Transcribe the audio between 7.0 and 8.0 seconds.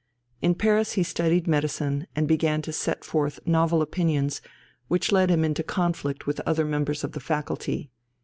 of the faculty.